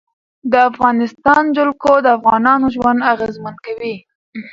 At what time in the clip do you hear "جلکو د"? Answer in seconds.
1.57-2.07